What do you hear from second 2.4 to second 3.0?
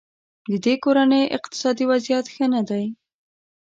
نه دی.